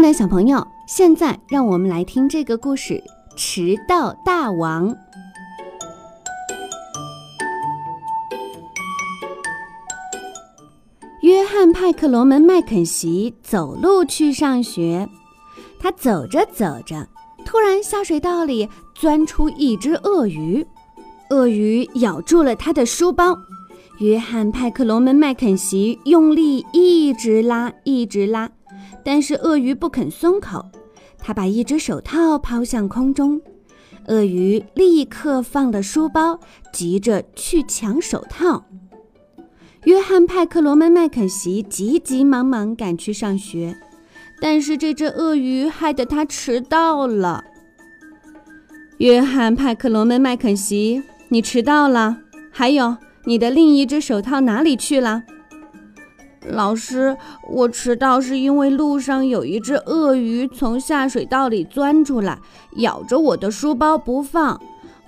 [0.00, 2.94] 爱的小朋友，现在让我们来听这个故事
[3.36, 4.88] 《迟到大王》。
[11.20, 15.06] 约翰·派克罗门·麦肯锡走路去上学，
[15.78, 17.06] 他走着走着，
[17.44, 20.66] 突然下水道里钻出一只鳄鱼，
[21.28, 23.36] 鳄鱼咬住了他的书包。
[23.98, 28.50] 约翰·派克罗门·麦肯锡用力一直拉，一直拉。
[29.04, 30.64] 但是鳄鱼不肯松口，
[31.18, 33.40] 他把一只手套抛向空中，
[34.06, 36.38] 鳄鱼立刻放了书包，
[36.72, 38.64] 急着去抢手套。
[39.84, 43.74] 约翰·派克罗门·麦肯锡急急忙忙赶去上学，
[44.40, 47.44] 但是这只鳄鱼害得他迟到了。
[48.98, 52.18] 约翰·派克罗门·麦肯锡，你迟到了。
[52.50, 55.22] 还有，你的另一只手套哪里去了？
[56.46, 57.16] 老师，
[57.50, 62.38] 我迟到是因为路上有一只鳄鱼从下水道里钻出来，
[62.76, 64.60] 咬着我的书包不放。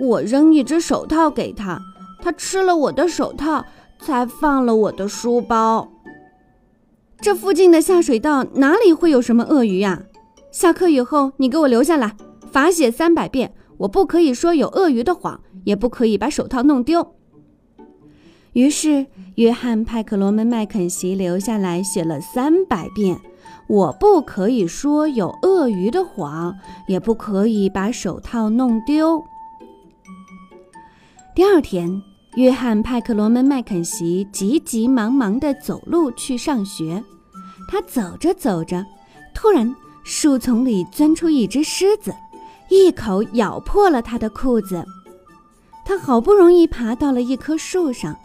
[0.00, 1.80] 我扔一只手套给他，
[2.22, 3.64] 他吃了我的手套，
[3.98, 5.88] 才放了我的书包。
[7.20, 10.02] 这附近的下水道哪里会有什么鳄鱼呀？
[10.52, 12.14] 下课以后你给我留下来，
[12.52, 13.52] 罚写三百遍。
[13.78, 17.14] 我不可以说有鳄鱼的谎，也不可以把手套弄丢。
[18.56, 19.04] 于是，
[19.34, 23.20] 约翰·派克罗门·麦肯锡留下来写了三百遍
[23.68, 26.56] ：“我不可以说有鳄鱼的谎，
[26.88, 29.22] 也不可以把手套弄丢。”
[31.36, 32.00] 第二天，
[32.36, 37.04] 约翰·派克罗门·麦肯锡急急忙忙地走路去上学。
[37.68, 38.82] 他走着走着，
[39.34, 42.10] 突然树丛里钻出一只狮子，
[42.70, 44.82] 一口咬破了他的裤子。
[45.84, 48.16] 他好不容易爬到了一棵树上。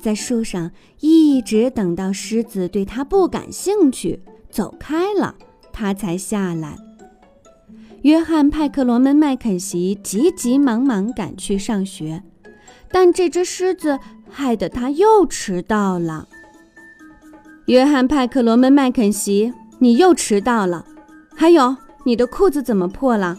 [0.00, 5.34] 在树上一直等到狮子对它不感兴趣，走开了，
[5.72, 6.76] 它才下来。
[8.02, 12.22] 约翰·派克罗门·麦肯锡急急忙忙赶去上学，
[12.90, 13.98] 但这只狮子
[14.28, 16.26] 害得他又迟到了。
[17.66, 20.84] 约翰·派克罗门·麦肯锡，你又迟到了。
[21.36, 23.38] 还有，你的裤子怎么破了？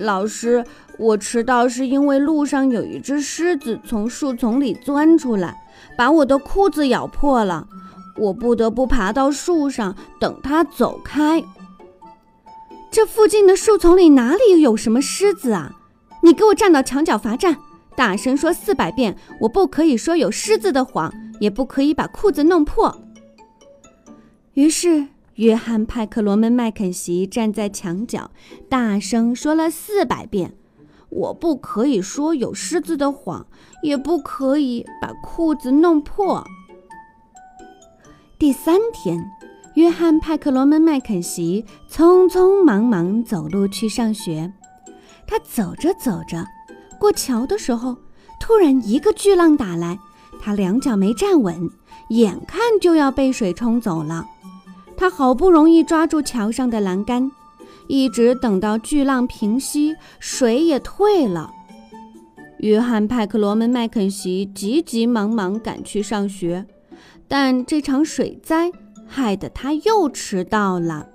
[0.00, 0.64] 老师。
[0.98, 5.56] 我迟到是因为路上有一只狮子从树丛里钻出来，
[5.96, 7.66] 把我的裤子咬破了。
[8.16, 11.42] 我不得不爬到树上等它走开。
[12.90, 15.72] 这附近的树丛里哪里有什么狮子啊？
[16.22, 17.56] 你给我站到墙角罚站，
[17.96, 22.94] 大声说四百遍：我不可以说有狮子的谎，也不可以把裤子弄破。
[24.52, 25.06] 于是，
[25.40, 28.30] 约翰·派克罗门·麦肯锡站在墙角，
[28.68, 30.52] 大声说了四百遍。
[31.08, 33.46] 我不可以说有狮子的谎，
[33.82, 36.46] 也不可以把裤子弄破。
[38.38, 39.30] 第三天，
[39.76, 44.52] 约翰·派克罗门·麦肯锡匆匆忙忙走路去上学。
[45.26, 46.44] 他走着走着，
[46.98, 47.96] 过桥的时候，
[48.38, 49.98] 突然一个巨浪打来，
[50.38, 51.70] 他两脚没站稳，
[52.10, 54.26] 眼看就要被水冲走了。
[55.00, 57.32] 他好不容易抓住桥上的栏杆。
[57.88, 61.50] 一直等到巨浪平息，水也退了。
[62.58, 66.66] 约翰·派克罗门·麦肯锡急急忙忙赶去上学，
[67.26, 68.70] 但这场水灾
[69.06, 71.08] 害得他又迟到了。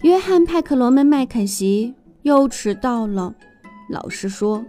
[0.00, 3.34] 约翰·派克罗门·麦肯锡又迟到了。
[3.90, 4.64] 老师说：“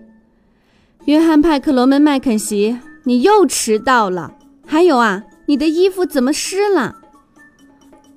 [1.06, 4.36] 约翰·派克罗门·麦肯锡，你又迟到了。
[4.68, 6.98] 还有啊，你的衣服怎么湿了？”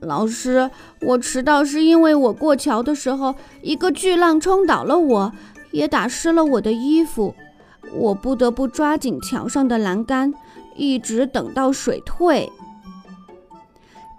[0.00, 0.70] 老师，
[1.00, 5.32] 我迟到是因为我过桥的时候，一个巨浪冲倒了我，
[5.72, 7.34] 也打湿了我的衣服。
[7.92, 10.32] 我不得不抓紧桥上的栏杆，
[10.76, 12.50] 一直等到水退。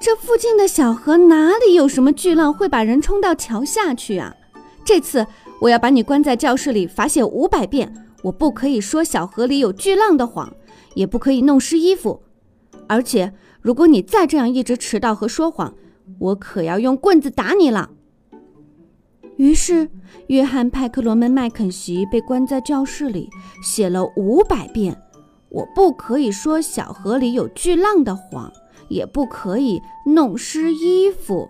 [0.01, 4.35] 这附近的小河哪里有什么巨浪会把人冲到桥下去啊？
[4.83, 5.25] 这次
[5.61, 8.07] 我要把你关在教室里罚写五百遍。
[8.21, 10.53] 我不可以说小河里有巨浪的谎，
[10.93, 12.21] 也不可以弄湿衣服，
[12.87, 13.33] 而且。
[13.61, 15.73] 如果你再这样一直迟到和说谎，
[16.17, 17.89] 我可要用棍子打你了。
[19.37, 19.89] 于是，
[20.27, 23.29] 约翰·派克罗门·麦肯锡被关在教室里，
[23.63, 25.01] 写了五百遍
[25.49, 28.51] ：“我不可以说小河里有巨浪的谎，
[28.89, 31.49] 也不可以弄湿衣服。”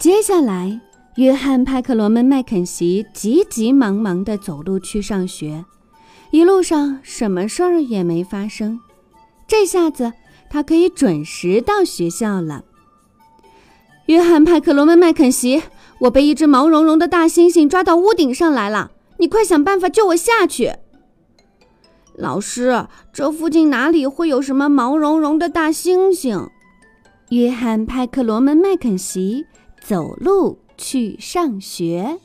[0.00, 0.80] 接下来，
[1.16, 5.64] 约翰·派克罗门·麦肯锡急急忙忙地走路去上学，
[6.30, 8.80] 一路上什么事儿也没发生。
[9.46, 10.12] 这下子。
[10.54, 12.64] 他可以准时到学校了。
[14.06, 15.64] 约翰·派克罗门·麦肯锡，
[16.02, 20.72] 我被一只毛茸茸的大猩猩抓到屋顶上来了，你快想办法救我下去。
[22.14, 26.48] 老师，这附近哪里会有什么毛茸茸的大猩猩？
[27.30, 29.46] 约翰·派克罗门·麦肯锡
[29.82, 32.20] 走路去上学。